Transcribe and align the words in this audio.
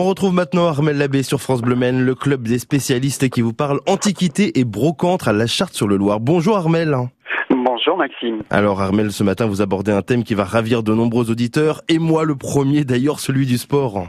On 0.00 0.04
retrouve 0.04 0.32
maintenant 0.32 0.66
Armel 0.66 0.96
Labbé 0.96 1.22
sur 1.22 1.42
France 1.42 1.60
Bleu 1.60 1.76
Maine, 1.76 2.00
le 2.00 2.14
club 2.14 2.48
des 2.48 2.58
spécialistes 2.58 3.28
qui 3.28 3.42
vous 3.42 3.52
parle 3.52 3.80
antiquité 3.86 4.58
et 4.58 4.64
brocante 4.64 5.28
à 5.28 5.34
la 5.34 5.46
Charte 5.46 5.74
sur 5.74 5.86
le 5.86 5.98
Loir. 5.98 6.20
Bonjour 6.20 6.56
Armel. 6.56 6.96
Bonjour 7.50 7.98
Maxime. 7.98 8.42
Alors 8.48 8.80
Armel, 8.80 9.12
ce 9.12 9.22
matin 9.22 9.44
vous 9.44 9.60
abordez 9.60 9.92
un 9.92 10.00
thème 10.00 10.24
qui 10.24 10.32
va 10.32 10.44
ravir 10.44 10.82
de 10.82 10.94
nombreux 10.94 11.30
auditeurs 11.30 11.82
et 11.90 11.98
moi 11.98 12.24
le 12.24 12.34
premier 12.34 12.86
d'ailleurs 12.86 13.20
celui 13.20 13.44
du 13.44 13.58
sport. 13.58 14.06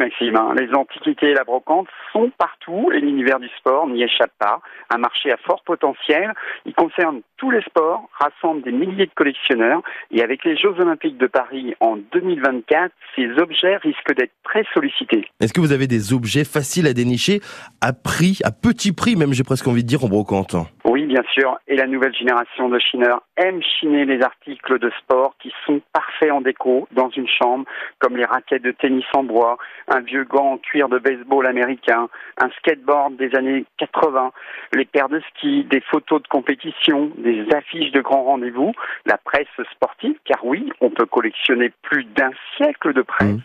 Maxime, 0.00 0.38
les 0.58 0.74
antiquités 0.74 1.30
et 1.30 1.34
la 1.34 1.44
brocante 1.44 1.86
sont 2.12 2.30
partout 2.38 2.90
et 2.92 3.00
l'univers 3.00 3.38
du 3.38 3.48
sport 3.58 3.86
n'y 3.86 4.02
échappe 4.02 4.32
pas. 4.38 4.60
Un 4.88 4.98
marché 4.98 5.30
à 5.30 5.36
fort 5.36 5.62
potentiel. 5.64 6.32
Il 6.64 6.74
concerne 6.74 7.20
tous 7.36 7.50
les 7.50 7.60
sports, 7.62 8.08
rassemble 8.18 8.62
des 8.62 8.72
milliers 8.72 9.06
de 9.06 9.14
collectionneurs 9.14 9.82
et 10.10 10.22
avec 10.22 10.44
les 10.44 10.56
Jeux 10.56 10.74
Olympiques 10.78 11.18
de 11.18 11.26
Paris 11.26 11.74
en 11.80 11.96
2024, 12.12 12.92
ces 13.14 13.28
objets 13.38 13.76
risquent 13.76 14.14
d'être 14.16 14.32
très 14.42 14.64
sollicités. 14.74 15.28
Est-ce 15.40 15.52
que 15.52 15.60
vous 15.60 15.72
avez 15.72 15.86
des 15.86 16.12
objets 16.12 16.44
faciles 16.44 16.86
à 16.86 16.92
dénicher 16.92 17.40
à 17.80 17.92
prix, 17.92 18.38
à 18.44 18.52
petit 18.52 18.92
prix 18.92 19.16
même, 19.16 19.32
j'ai 19.32 19.44
presque 19.44 19.68
envie 19.68 19.82
de 19.82 19.88
dire, 19.88 20.04
en 20.04 20.08
brocante? 20.08 20.56
Oui, 20.84 20.99
bien 21.10 21.22
sûr. 21.32 21.58
Et 21.66 21.74
la 21.74 21.88
nouvelle 21.88 22.14
génération 22.14 22.68
de 22.68 22.78
chineurs 22.78 23.22
aime 23.36 23.60
chiner 23.62 24.04
les 24.04 24.22
articles 24.22 24.78
de 24.78 24.90
sport 25.00 25.34
qui 25.40 25.52
sont 25.66 25.80
parfaits 25.92 26.30
en 26.30 26.40
déco 26.40 26.86
dans 26.92 27.10
une 27.10 27.26
chambre, 27.26 27.64
comme 27.98 28.16
les 28.16 28.24
raquettes 28.24 28.62
de 28.62 28.70
tennis 28.70 29.04
en 29.14 29.24
bois, 29.24 29.58
un 29.88 30.00
vieux 30.00 30.22
gant 30.22 30.52
en 30.52 30.58
cuir 30.58 30.88
de 30.88 30.98
baseball 30.98 31.48
américain, 31.48 32.08
un 32.40 32.48
skateboard 32.58 33.16
des 33.16 33.34
années 33.34 33.64
80, 33.78 34.30
les 34.74 34.84
paires 34.84 35.08
de 35.08 35.20
ski, 35.30 35.64
des 35.64 35.80
photos 35.80 36.22
de 36.22 36.28
compétition, 36.28 37.10
des 37.18 37.44
affiches 37.52 37.90
de 37.90 38.00
grands 38.00 38.22
rendez-vous, 38.22 38.72
la 39.04 39.18
presse 39.18 39.48
sportive, 39.72 40.16
car 40.24 40.44
oui, 40.44 40.70
on 40.80 40.90
peut 40.90 41.06
collectionner 41.06 41.72
plus 41.82 42.04
d'un 42.04 42.30
siècle 42.56 42.92
de 42.92 43.02
presse, 43.02 43.34
mmh. 43.34 43.40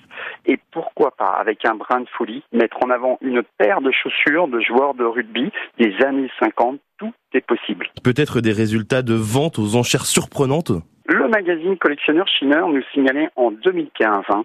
et 0.45 0.59
pourquoi 0.71 1.11
pas, 1.17 1.31
avec 1.39 1.65
un 1.65 1.73
brin 1.73 2.01
de 2.01 2.09
folie, 2.09 2.43
mettre 2.51 2.77
en 2.85 2.91
avant 2.91 3.17
une 3.21 3.41
paire 3.57 3.81
de 3.81 3.91
chaussures 3.91 4.47
de 4.47 4.59
joueurs 4.59 4.93
de 4.93 5.03
rugby 5.03 5.51
des 5.79 5.95
années 6.03 6.29
50, 6.39 6.79
tout 6.97 7.13
est 7.33 7.45
possible. 7.45 7.89
Peut-être 8.03 8.41
des 8.41 8.51
résultats 8.51 9.01
de 9.01 9.13
vente 9.13 9.59
aux 9.59 9.75
enchères 9.75 10.05
surprenantes 10.05 10.71
le 11.07 11.27
magazine 11.27 11.77
Collectionneur 11.77 12.27
Chineur 12.27 12.67
nous 12.67 12.81
signalait 12.91 13.29
en 13.35 13.51
2015 13.51 14.23
hein, 14.29 14.43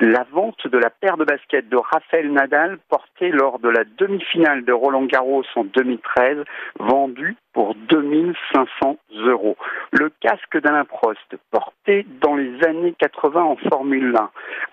la 0.00 0.24
vente 0.32 0.66
de 0.66 0.78
la 0.78 0.88
paire 0.88 1.16
de 1.16 1.24
baskets 1.24 1.68
de 1.68 1.76
Rafael 1.76 2.32
Nadal 2.32 2.78
portée 2.88 3.30
lors 3.30 3.58
de 3.58 3.68
la 3.68 3.82
demi-finale 3.98 4.64
de 4.64 4.72
Roland 4.72 5.06
Garros 5.06 5.44
en 5.56 5.64
2013, 5.64 6.44
vendue 6.78 7.36
pour 7.52 7.74
2500 7.88 8.98
euros. 9.26 9.56
Le 9.90 10.12
casque 10.20 10.60
d'Alain 10.60 10.84
Prost, 10.84 11.36
porté 11.50 12.06
dans 12.20 12.36
les 12.36 12.62
années 12.64 12.94
80 12.98 13.42
en 13.42 13.56
Formule 13.68 14.14
1, 14.16 14.30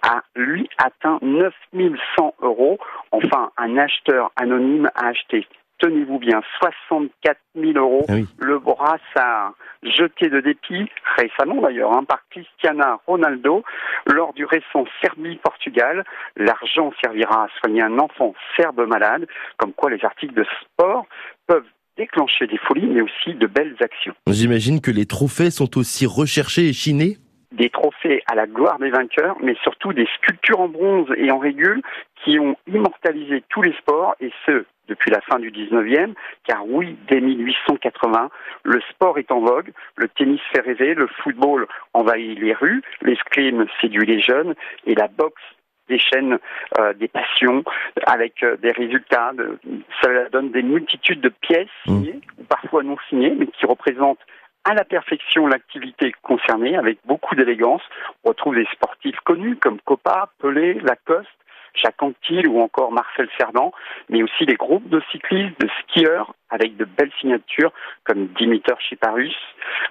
a 0.08 0.24
lui 0.36 0.70
atteint 0.78 1.18
9100 1.22 2.36
euros. 2.42 2.78
Enfin, 3.12 3.52
un 3.58 3.78
acheteur 3.78 4.32
anonyme 4.36 4.90
a 4.96 5.08
acheté 5.08 5.48
tenez-vous 5.84 6.20
bien, 6.20 6.42
64 6.60 7.38
000 7.56 7.74
euros. 7.74 8.06
Ah 8.08 8.14
Le 8.40 8.58
brassard 8.60 9.54
jeté 9.84 10.30
de 10.30 10.40
dépit, 10.40 10.90
récemment 11.18 11.62
d'ailleurs, 11.62 11.92
hein, 11.92 12.06
par 12.06 12.20
Cristiana 12.30 13.02
Ronaldo, 13.06 13.64
lors 14.06 14.34
du 14.34 14.46
récent 14.46 14.86
Serbie-Portugal. 15.02 16.06
L'argent 16.38 16.94
servira 17.04 17.44
à 17.44 17.48
soigner 17.60 17.82
un 17.82 18.00
enfant 18.00 18.34
serbe 18.56 18.88
malade, 18.88 19.28
comme 19.58 19.74
quoi 19.74 19.90
les 19.90 20.04
articles 20.06 20.34
de 20.34 20.46
sport 20.62 21.06
peuvent 21.48 21.68
déclencher 21.98 22.48
des 22.48 22.58
folies, 22.58 22.88
mais 22.88 23.02
aussi 23.02 23.36
de 23.36 23.46
belles 23.46 23.76
actions. 23.82 24.14
J'imagine 24.28 24.80
que 24.80 24.90
les 24.90 25.06
trophées 25.06 25.52
sont 25.52 25.78
aussi 25.78 26.06
recherchés 26.06 26.70
et 26.70 26.74
chinés 26.74 27.18
des 27.54 27.70
trophées 27.70 28.24
à 28.28 28.36
la 28.36 28.48
gloire 28.48 28.80
des 28.80 28.90
vainqueurs, 28.90 29.38
mais 29.42 29.56
surtout 29.64 29.94
des 29.94 30.08
sculptures 30.18 30.60
en 30.60 30.68
bronze 30.68 31.08
et 31.18 31.32
en 31.32 31.38
régule 31.38 31.82
qui 32.24 32.40
ont 32.40 32.56
immortalisé 32.68 33.44
tous 33.50 33.62
les 33.62 33.74
sports, 33.74 34.16
et 34.20 34.32
ce, 34.46 34.66
depuis 34.88 35.12
la 35.12 35.22
fin 35.22 35.40
du 35.40 35.52
19e, 35.52 36.14
car 36.46 36.66
oui, 36.68 36.98
dès 37.08 37.22
1880, 37.22 38.30
le 38.64 38.82
sport 38.90 39.18
est 39.18 39.32
en 39.32 39.40
vogue, 39.40 39.72
le 39.96 40.08
tennis 40.10 40.42
fait 40.52 40.62
rêver, 40.62 40.94
le 40.94 41.08
football 41.24 41.68
envahit 41.94 42.40
les 42.40 42.54
rues, 42.54 42.82
l'escrime 43.02 43.66
séduit 43.82 44.06
les 44.06 44.20
jeunes, 44.20 44.56
et 44.86 44.96
la 44.96 45.08
boxe 45.08 45.42
déchaîne 45.90 46.40
euh, 46.80 46.94
des 46.94 47.10
passions 47.10 47.64
avec 48.06 48.42
euh, 48.44 48.56
des 48.58 48.72
résultats. 48.72 49.32
De, 49.34 49.60
ça 50.02 50.10
donne 50.32 50.52
des 50.52 50.64
multitudes 50.64 51.22
de 51.22 51.30
pièces 51.30 51.68
mmh. 51.86 51.92
signées, 51.92 52.22
ou 52.40 52.44
parfois 52.44 52.84
non 52.84 52.98
signées, 53.10 53.36
mais 53.38 53.48
qui 53.48 53.66
représentent 53.66 54.26
à 54.66 54.74
la 54.74 54.84
perfection 54.84 55.48
l'activité 55.48 56.14
concernée 56.22 56.76
avec 56.76 57.00
beaucoup 57.06 57.36
d'élégance. 57.36 57.82
On 58.24 58.30
retrouve 58.30 58.56
des 58.56 58.68
sportifs 58.74 59.20
connus 59.26 59.58
comme 59.58 59.80
Copa, 59.82 60.30
Pelé, 60.40 60.76
Lacoste, 60.76 61.28
Jacques 61.74 62.02
Anquetil 62.02 62.48
ou 62.48 62.62
encore 62.62 62.92
Marcel 62.92 63.28
Cerdan, 63.38 63.72
mais 64.10 64.22
aussi 64.22 64.46
des 64.46 64.56
groupes 64.56 64.88
de 64.90 65.02
cyclistes, 65.12 65.60
de 65.60 65.68
skieurs 65.82 66.34
avec 66.50 66.78
de 66.78 66.86
belles 66.86 67.12
signatures 67.20 67.72
comme 68.04 68.28
Dimitar 68.40 68.80
Chiparus 68.80 69.36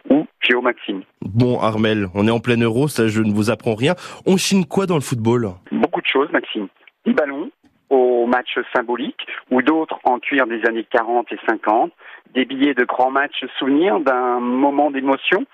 ou 0.08 0.26
Géo 0.40 0.62
Maxime. 0.62 1.02
Bon 1.20 1.60
Armel, 1.60 2.06
on 2.14 2.28
est 2.28 2.30
en 2.30 2.40
plein 2.40 2.60
euro, 2.60 2.88
ça 2.88 3.08
je 3.08 3.20
ne 3.20 3.32
vous 3.32 3.50
apprends 3.50 3.74
rien. 3.74 3.94
On 4.26 4.36
chine 4.36 4.64
quoi 4.66 4.86
dans 4.86 4.94
le 4.94 5.00
football? 5.00 5.48
Beaucoup 5.72 6.00
de 6.00 6.06
choses 6.06 6.30
Maxime. 6.30 6.68
Des 7.04 7.12
ballons, 7.12 7.50
aux 7.92 8.26
matchs 8.26 8.58
symboliques 8.74 9.26
ou 9.50 9.60
d'autres 9.60 9.98
en 10.04 10.18
cuir 10.18 10.46
des 10.46 10.64
années 10.66 10.86
40 10.90 11.30
et 11.30 11.38
50, 11.46 11.92
des 12.34 12.46
billets 12.46 12.72
de 12.74 12.84
grands 12.84 13.10
matchs 13.10 13.44
souvenirs 13.58 14.00
d'un 14.00 14.40
moment 14.40 14.90
d'émotion. 14.90 15.44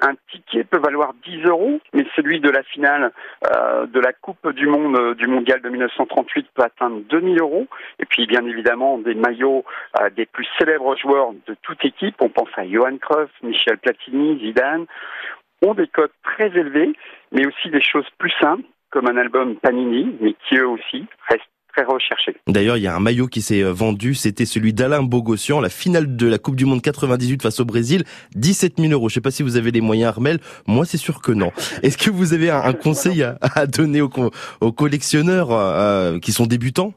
Un 0.00 0.12
ticket 0.30 0.64
peut 0.64 0.78
valoir 0.78 1.14
10 1.24 1.44
euros, 1.46 1.80
mais 1.94 2.04
celui 2.14 2.40
de 2.40 2.50
la 2.50 2.62
finale 2.64 3.12
euh, 3.50 3.86
de 3.86 3.98
la 3.98 4.12
Coupe 4.12 4.52
du 4.52 4.66
Monde 4.66 4.96
euh, 4.98 5.14
du 5.14 5.26
Mondial 5.26 5.62
de 5.62 5.70
1938 5.70 6.48
peut 6.54 6.62
atteindre 6.62 7.00
2000 7.08 7.40
euros. 7.40 7.66
Et 7.98 8.04
puis 8.04 8.26
bien 8.26 8.44
évidemment 8.44 8.98
des 8.98 9.14
maillots 9.14 9.64
euh, 10.00 10.10
des 10.10 10.26
plus 10.26 10.46
célèbres 10.58 10.96
joueurs 10.96 11.32
de 11.46 11.56
toute 11.62 11.82
équipe. 11.82 12.16
On 12.20 12.28
pense 12.28 12.50
à 12.56 12.68
Johan 12.68 12.98
Cruyff, 12.98 13.30
Michel 13.42 13.78
Platini, 13.78 14.38
Zidane 14.40 14.84
ont 15.62 15.72
des 15.72 15.88
codes 15.88 16.12
très 16.22 16.48
élevés, 16.48 16.92
mais 17.32 17.46
aussi 17.46 17.70
des 17.70 17.80
choses 17.80 18.06
plus 18.18 18.32
simples, 18.40 18.64
comme 18.90 19.08
un 19.08 19.16
album 19.16 19.56
Panini, 19.56 20.14
mais 20.20 20.34
qui 20.46 20.58
eux 20.58 20.68
aussi 20.68 21.06
restent 21.28 21.55
D'ailleurs, 22.46 22.76
il 22.76 22.82
y 22.82 22.86
a 22.86 22.94
un 22.94 23.00
maillot 23.00 23.26
qui 23.26 23.42
s'est 23.42 23.62
euh, 23.62 23.72
vendu, 23.72 24.14
c'était 24.14 24.46
celui 24.46 24.72
d'Alain 24.72 25.02
Bogossian, 25.02 25.60
la 25.60 25.68
finale 25.68 26.16
de 26.16 26.26
la 26.26 26.38
Coupe 26.38 26.56
du 26.56 26.64
Monde 26.64 26.82
98 26.82 27.42
face 27.42 27.60
au 27.60 27.64
Brésil, 27.64 28.04
17 28.34 28.74
000 28.78 28.92
euros. 28.92 29.08
Je 29.08 29.14
sais 29.14 29.20
pas 29.20 29.30
si 29.30 29.42
vous 29.42 29.56
avez 29.56 29.70
les 29.70 29.80
moyens, 29.80 30.08
Armel. 30.08 30.38
Moi, 30.66 30.84
c'est 30.84 30.96
sûr 30.96 31.20
que 31.20 31.32
non. 31.32 31.52
Est-ce 31.82 31.98
que 31.98 32.10
vous 32.10 32.32
avez 32.32 32.50
un, 32.50 32.72
conseil 32.72 33.22
à, 33.22 33.66
donner 33.66 34.00
aux, 34.00 34.72
collectionneurs 34.72 35.48
euh, 35.50 36.18
qui 36.18 36.32
sont 36.32 36.46
débutants? 36.46 36.94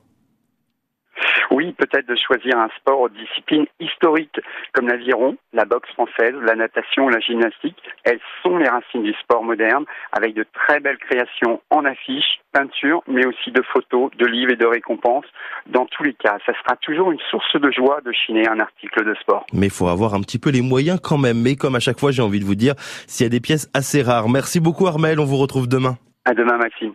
Peut-être 1.80 2.08
de 2.08 2.16
choisir 2.16 2.58
un 2.58 2.70
sport 2.78 3.00
aux 3.00 3.10
disciplines 3.10 3.66
historiques 3.80 4.40
comme 4.74 4.88
l'aviron, 4.88 5.38
la 5.54 5.66
boxe 5.66 5.90
française, 5.94 6.36
la 6.44 6.56
natation, 6.56 7.08
la 7.08 7.20
gymnastique. 7.20 7.78
Elles 8.04 8.20
sont 8.44 8.58
les 8.58 8.68
racines 8.68 9.04
du 9.04 9.14
sport 9.14 9.44
moderne 9.44 9.86
avec 10.12 10.36
de 10.36 10.46
très 10.54 10.80
belles 10.80 10.98
créations 10.98 11.62
en 11.70 11.86
affiches, 11.86 12.40
peintures, 12.52 13.02
mais 13.08 13.26
aussi 13.26 13.52
de 13.52 13.62
photos, 13.74 14.12
de 14.18 14.26
livres 14.26 14.52
et 14.52 14.58
de 14.58 14.66
récompenses. 14.66 15.26
Dans 15.68 15.86
tous 15.86 16.04
les 16.04 16.14
cas, 16.14 16.38
ça 16.46 16.54
sera 16.54 16.76
toujours 16.78 17.12
une 17.12 17.20
source 17.32 17.56
de 17.56 17.72
joie 17.72 18.02
de 18.06 18.12
chiner 18.12 18.48
un 18.48 18.60
article 18.60 19.06
de 19.06 19.16
sport. 19.16 19.46
Mais 19.54 19.68
il 19.68 19.72
faut 19.72 19.88
avoir 19.88 20.14
un 20.14 20.22
petit 20.22 20.40
peu 20.40 20.50
les 20.50 20.62
moyens 20.62 21.00
quand 21.02 21.18
même. 21.18 21.42
Mais 21.42 21.56
comme 21.56 21.76
à 21.76 21.80
chaque 21.80 22.00
fois, 22.00 22.12
j'ai 22.12 22.22
envie 22.22 22.40
de 22.40 22.46
vous 22.46 22.56
dire, 22.56 22.74
s'il 23.08 23.26
y 23.26 23.28
a 23.28 23.30
des 23.30 23.40
pièces 23.40 23.70
assez 23.74 24.02
rares. 24.02 24.30
Merci 24.30 24.60
beaucoup 24.60 24.88
Armel, 24.88 25.20
on 25.20 25.26
vous 25.26 25.38
retrouve 25.38 25.68
demain. 25.68 25.98
À 26.26 26.34
demain 26.34 26.58
Maxime. 26.58 26.88